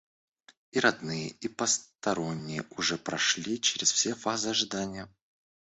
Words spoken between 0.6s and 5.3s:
И родные и посторонние уже прошли чрез все фазы ожидания.